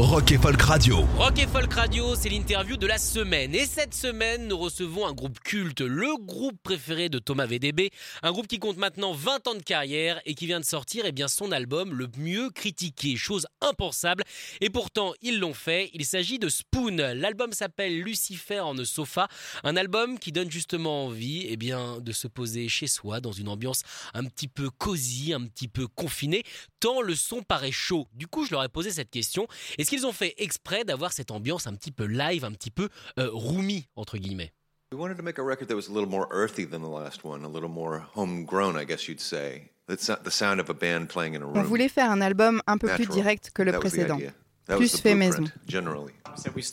[0.00, 1.04] Rock et Folk Radio.
[1.16, 3.52] Rock et Folk Radio, c'est l'interview de la semaine.
[3.52, 7.90] Et cette semaine, nous recevons un groupe culte, le groupe préféré de Thomas VDB.
[8.22, 11.10] Un groupe qui compte maintenant 20 ans de carrière et qui vient de sortir eh
[11.10, 13.16] bien, son album le mieux critiqué.
[13.16, 14.22] Chose impensable.
[14.60, 15.90] Et pourtant, ils l'ont fait.
[15.94, 16.96] Il s'agit de Spoon.
[17.16, 19.26] L'album s'appelle Lucifer en sofa.
[19.64, 23.48] Un album qui donne justement envie eh bien, de se poser chez soi dans une
[23.48, 23.82] ambiance
[24.14, 26.44] un petit peu cosy, un petit peu confinée,
[26.78, 28.06] tant le son paraît chaud.
[28.14, 29.48] Du coup, je leur ai posé cette question.
[29.88, 33.30] Qu'ils ont fait exprès d'avoir cette ambiance un petit peu live, un petit peu euh,
[33.32, 34.52] roomy, entre guillemets?
[34.92, 37.24] We wanted to make a record that was a little more earthy than the last
[37.24, 39.70] one, a little more homegrown, I guess you'd say.
[39.88, 41.58] It's not the sound of a band playing in a room.
[41.58, 44.18] On voulait faire un album un peu plus direct que le précédent.
[44.76, 45.44] Plus fait maison.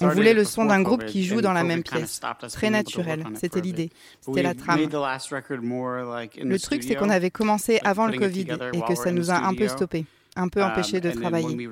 [0.02, 2.20] On voulait le son d'un groupe qui joue dans la même pièce.
[2.52, 3.90] Très naturel, c'était l'idée.
[4.20, 4.82] C'était la trame.
[4.82, 9.54] Le truc, c'est qu'on avait commencé avant le Covid et que ça nous a un
[9.54, 11.68] peu stoppé, un peu empêché de travailler.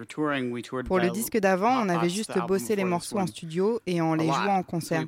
[0.86, 4.28] Pour le disque d'avant, on avait juste bossé les morceaux en studio et en les
[4.28, 5.06] jouant en concert.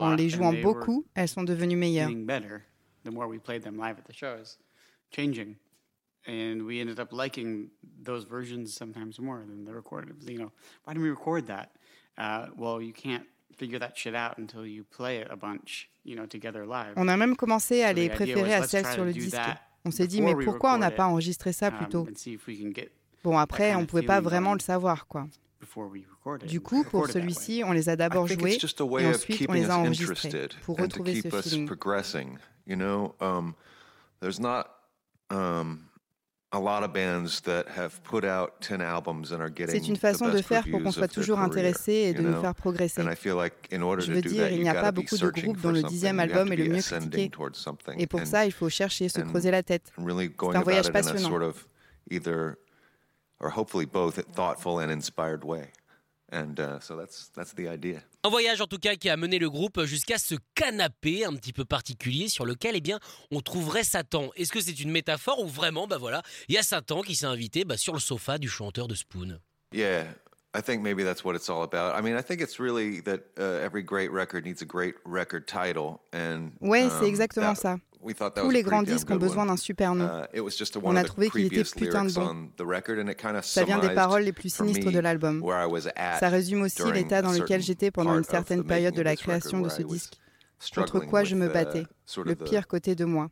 [0.00, 2.10] En les jouant beaucoup, elles sont devenues meilleures.
[6.26, 7.70] And we ended up liking
[8.02, 10.16] those versions sometimes more than the recorded.
[10.26, 10.52] You know,
[10.84, 11.72] why didn't we record that?
[12.16, 16.16] Uh, well, you can't figure that shit out until you play it a bunch, you
[16.16, 16.94] know, together live.
[16.96, 19.36] On a même commencé à les préférer à celles sur le disque.
[19.84, 22.04] On s'est dit, before mais we pourquoi on n'a pas enregistré ça plus um, tôt
[22.62, 22.90] can get
[23.22, 25.26] Bon, après, on of pouvait pas vraiment le savoir, quoi.
[26.46, 29.14] Du coup, pour celui-ci, on les a d'abord joués it's just a et way of
[29.14, 31.68] ensuite on keeping les a us enregistrés interested pour and to retrouver ce feeling.
[39.68, 43.02] C'est une façon de faire pour qu'on soit toujours intéressé et de nous faire progresser.
[43.02, 44.74] And I feel like in order Je to veux do dire, that, il n'y a
[44.74, 47.30] pas be beaucoup de groupes dont le dixième album est le mieux critiqué.
[47.98, 49.92] Et pour And- ça, il faut chercher, se creuser la tête.
[49.98, 51.28] really going un voyage passionnant.
[51.28, 51.66] sort of
[52.10, 52.56] either
[53.40, 55.70] or hopefully both thoughtful and inspired way.
[56.32, 58.02] And uh, so that's that's the idea.
[58.26, 61.52] Un voyage en tout cas qui a mené le groupe jusqu'à ce canapé un petit
[61.52, 62.98] peu particulier sur lequel eh bien
[63.30, 64.30] on trouverait Satan.
[64.34, 67.26] Est-ce que c'est une métaphore ou vraiment bah voilà, il y a Satan qui s'est
[67.26, 69.40] invité bah, sur le sofa du chanteur de Spoon?
[69.74, 70.04] Yeah,
[70.56, 71.98] I think maybe that's what it's all about.
[71.98, 75.46] I mean, I think it's really that uh, every great record needs a great record
[75.46, 77.76] title, and Ouais, c'est um, exactement that- ça.
[78.36, 80.06] Tous les grands disques ont besoin d'un super nom.
[80.34, 80.40] Uh,
[80.82, 82.48] On a trouvé qu'il était putain de bon.
[83.42, 85.42] Ça vient des paroles les plus sinistres de l'album.
[86.20, 89.68] Ça résume aussi l'état dans lequel j'étais pendant une certaine période de la création de
[89.68, 90.14] ce disque.
[90.74, 91.86] Contre quoi je me battais?
[92.24, 93.28] Le pire côté de moi.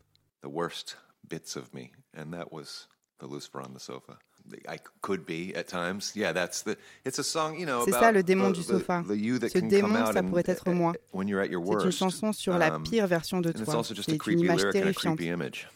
[4.48, 4.72] The worst bits of me, and that was the Lucifer on the sofa.
[4.72, 6.12] I could be at times.
[6.14, 6.76] Yeah, that's the.
[7.04, 7.84] It's a song, you know.
[7.84, 9.04] C'est ça, le démon the- du sofa.
[9.06, 10.92] the you that Ce can démon, come out ça and- pourrait être moi.
[11.12, 11.98] When you're at your C'est une worst.
[11.98, 13.74] chanson sur la Um, pire version de toi.
[13.74, 15.16] also just a C'est une creepy image lyric and a terrifiante.
[15.18, 15.68] creepy image.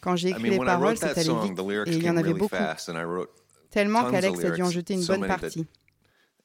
[0.00, 1.96] Quand j'ai I écrit mean, les when I paroles, c'est allé vite the lyrics et
[1.96, 2.54] il y en avait really beaucoup.
[2.56, 3.30] fast, and I wrote
[3.70, 5.66] Tellement qu'Alex a dû en jeter une so bonne partie.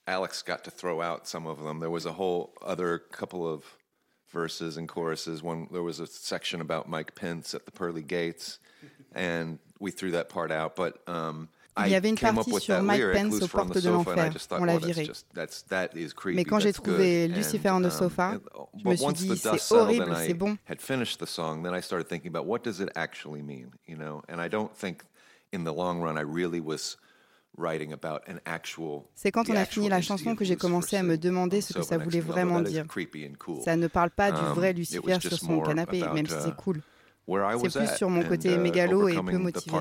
[0.08, 1.80] Alex got to throw out some of them.
[1.80, 3.64] There was a whole other couple of
[4.34, 5.44] verses and choruses.
[5.44, 8.60] One there was a section about Mike Pence at the pearly gates,
[9.14, 10.76] and we threw that part out.
[10.76, 11.50] But um,
[11.86, 14.34] Il y avait une partie sur Mike Pence aux portes de l'enfer.
[14.52, 15.10] On l'a viré.
[16.26, 17.28] Mais quand j'ai trouvé.
[17.28, 20.58] Lucifer on the um, sofa, and- je me suis dit, c'est horrible, c'est bon.
[20.68, 23.96] had finished the song, then I started thinking about what does it actually mean, you
[23.96, 24.22] know?
[24.30, 25.04] And I don't think
[25.54, 26.98] in the long run I really was
[27.58, 31.04] writing about an actual C'est quand on a fini la chanson que j'ai commencé à
[31.04, 32.86] me demander ce que ça voulait vraiment dire.
[33.40, 33.62] cool.
[33.64, 36.56] Ça ne parle pas du Um, vrai Lucifer sur son canapé, même si uh, c'est
[36.56, 36.82] cool.
[37.28, 39.78] where I C'est plus sur mon côté uh, mégalo et peu motivé.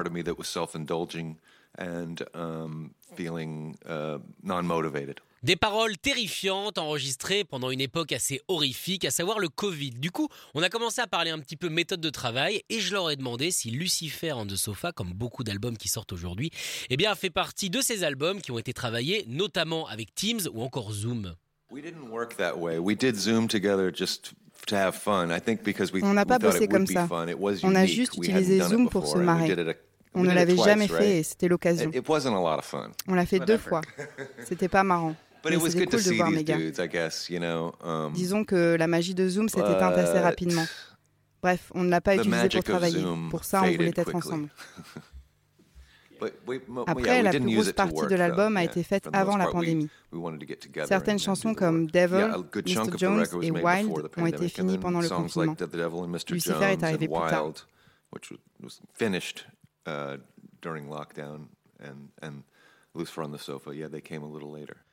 [1.78, 5.20] And um, feeling uh, non-motivated.
[5.42, 9.92] Des paroles terrifiantes enregistrées pendant une époque assez horrifique, à savoir le Covid.
[9.92, 12.92] Du coup, on a commencé à parler un petit peu méthode de travail et je
[12.92, 16.50] leur ai demandé si Lucifer on the Sofa, comme beaucoup d'albums qui sortent aujourd'hui,
[16.90, 20.62] eh bien, fait partie de ces albums qui ont été travaillés notamment avec Teams ou
[20.62, 21.34] encore Zoom.
[21.70, 22.76] We didn't work that way.
[22.76, 24.34] We did Zoom together just
[24.66, 25.30] to have fun.
[25.30, 27.06] I think because we, On n'a pas thought bossé it comme would be ça.
[27.06, 27.28] fun.
[27.28, 29.54] It was On a juste utilisé Zoom pour se marrer.
[30.14, 31.90] On ne l'avait jamais fait et c'était l'occasion.
[31.90, 32.90] It, it wasn't a lot of fun.
[33.06, 33.80] On l'a fait deux fois.
[34.44, 35.14] C'était pas marrant.
[35.42, 36.30] But Mais it was c'était good to cool de voir
[37.40, 37.72] know.
[37.82, 40.66] Um, Disons que la magie de Zoom s'est éteinte assez rapidement.
[41.42, 43.04] Bref, on ne l'a pas the utilisé pour travailler.
[43.30, 44.48] Pour ça, on voulait être ensemble.
[46.86, 49.88] Après, la plus grosse partie de l'album a été faite avant la pandémie.
[50.86, 52.28] Certaines chansons comme Devil,
[52.66, 52.98] Mr.
[52.98, 55.56] Jones et Wild ont été finies pendant le confinement.
[56.28, 57.52] Lucifer est arrivé plus tard.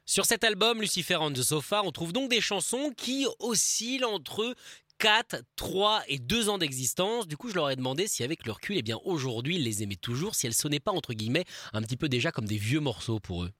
[0.06, 4.56] Sur cet album, Lucifer on the Sofa, on trouve donc des chansons qui oscillent entre
[5.00, 7.28] 4, 3 et 2 ans d'existence.
[7.28, 9.84] Du coup, je leur ai demandé si avec le recul, eh bien aujourd'hui, ils les
[9.84, 12.80] aimaient toujours, si elles sonnaient pas entre guillemets un petit peu déjà comme des vieux
[12.80, 13.52] morceaux pour eux.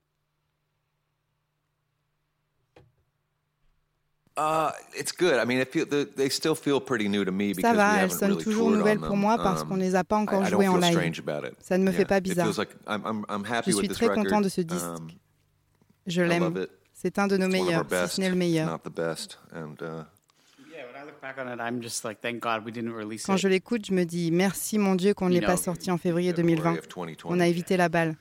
[7.60, 10.44] Ça va, elles sonnent toujours nouvelles pour moi parce qu'on ne les a pas encore
[10.44, 11.22] jouées en live.
[11.60, 12.46] Ça ne me fait pas bizarre.
[13.66, 14.84] Je suis très content de ce disque.
[14.84, 15.08] Um,
[16.06, 16.66] je l'aime.
[16.94, 18.78] C'est un de nos meilleurs, si ce n'est le meilleur.
[23.26, 25.98] Quand je l'écoute, je me dis merci mon Dieu qu'on ne l'ait pas sorti en
[25.98, 26.76] février 2020.
[27.24, 28.16] On a évité la balle.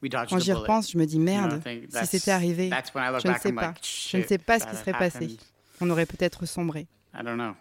[0.00, 1.60] Quand j'y repense, je me dis merde,
[1.90, 3.74] si c'était arrivé, je ne sais pas.
[3.82, 5.36] Je ne sais pas ce qui serait passé.
[5.80, 6.86] On aurait peut-être sombré.
[7.14, 7.54] I don't know.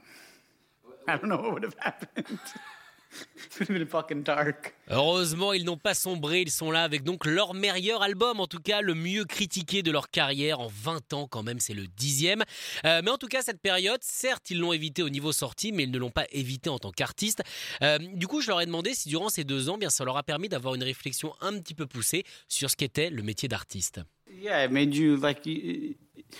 [1.07, 2.25] I don't know what would have happened.
[4.89, 8.59] Heureusement, ils n'ont pas sombré, ils sont là avec donc leur meilleur album, en tout
[8.59, 12.43] cas le mieux critiqué de leur carrière en 20 ans quand même, c'est le dixième.
[12.85, 15.83] Euh, mais en tout cas, cette période, certes, ils l'ont évité au niveau sortie, mais
[15.83, 17.43] ils ne l'ont pas évité en tant qu'artiste.
[17.81, 20.17] Euh, du coup, je leur ai demandé si durant ces deux ans, bien, ça leur
[20.17, 24.01] a permis d'avoir une réflexion un petit peu poussée sur ce qu'était le métier d'artiste.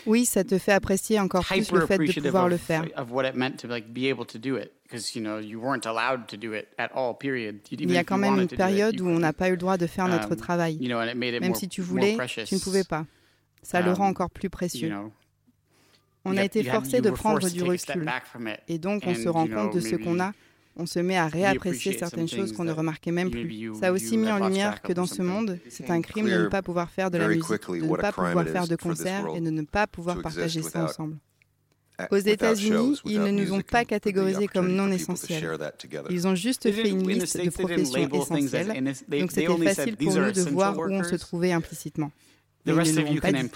[0.05, 2.85] Oui, ça te fait apprécier encore plus le fait de pouvoir le faire.
[7.71, 9.87] Il y a quand même une période où on n'a pas eu le droit de
[9.87, 10.77] faire notre um, travail.
[11.15, 13.05] Même si tu voulais, tu ne pouvais pas.
[13.63, 14.93] Ça le rend um, encore plus précieux.
[16.25, 18.05] On a été forcé de prendre du recul.
[18.67, 20.33] Et donc, on se rend compte de ce qu'on a
[20.77, 23.71] on se met à réapprécier certaines choses qu'on ne remarquait même plus.
[23.79, 26.47] Ça a aussi mis en lumière que dans ce monde, c'est un crime de ne
[26.47, 29.49] pas pouvoir faire de la musique, de ne pas pouvoir faire de concerts et de
[29.49, 31.17] ne pas pouvoir partager ça ensemble.
[32.11, 35.57] Aux États-Unis, ils ne nous ont pas catégorisés comme non essentiels.
[36.09, 40.41] Ils ont juste fait une liste de professions essentielles, donc c'était facile pour nous de
[40.41, 42.11] voir où on se trouvait implicitement.
[42.65, 43.49] Mais ils ne l'ont pas dit.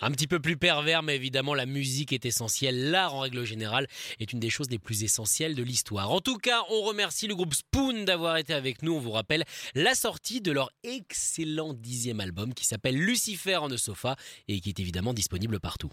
[0.00, 2.90] Un petit peu plus pervers, mais évidemment, la musique est essentielle.
[2.90, 3.86] L'art, en règle générale,
[4.20, 6.10] est une des choses les plus essentielles de l'histoire.
[6.10, 8.94] En tout cas, on remercie le groupe Spoon d'avoir été avec nous.
[8.94, 13.76] On vous rappelle la sortie de leur excellent dixième album qui s'appelle Lucifer en the
[13.76, 14.16] Sofa
[14.46, 15.90] et qui est évidemment disponible partout.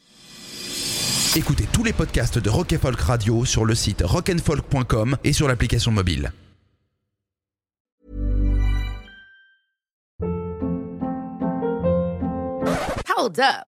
[1.36, 5.92] Écoutez tous les podcasts de Rock Folk Radio sur le site rockandfolk.com et sur l'application
[5.92, 6.32] mobile.
[13.18, 13.75] Hold up.